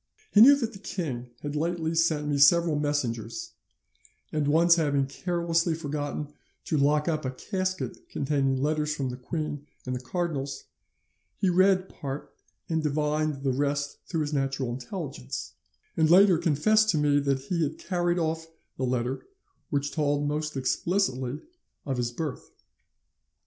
He 0.31 0.41
knew 0.41 0.55
that 0.55 0.73
the 0.73 0.79
king 0.79 1.29
had 1.43 1.55
lately 1.55 1.93
sent 1.93 2.27
me 2.27 2.39
several 2.39 2.75
messengers, 2.79 3.51
and 4.31 4.47
once 4.47 4.73
having 4.73 5.05
carelessly 5.05 5.75
forgotten 5.75 6.33
to 6.65 6.77
lock 6.79 7.07
up 7.07 7.23
a 7.23 7.29
casket 7.29 8.09
containing 8.09 8.59
letters 8.59 8.95
from 8.95 9.09
the 9.09 9.15
queen 9.15 9.67
and 9.85 9.95
the 9.95 9.99
cardinals, 9.99 10.63
he 11.37 11.51
read 11.51 11.87
part 11.87 12.33
and 12.67 12.81
divined 12.81 13.43
the 13.43 13.53
rest 13.53 13.99
through 14.07 14.21
his 14.21 14.33
natural 14.33 14.73
intelligence; 14.73 15.53
and 15.95 16.09
later 16.09 16.39
confessed 16.39 16.89
to 16.89 16.97
me 16.97 17.19
that 17.19 17.37
he 17.37 17.61
had 17.61 17.77
carried 17.77 18.17
off 18.17 18.47
the 18.77 18.85
letter 18.85 19.27
which 19.69 19.91
told 19.91 20.27
most 20.27 20.57
explicitly 20.57 21.43
of 21.85 21.97
his 21.97 22.11
birth. 22.11 22.49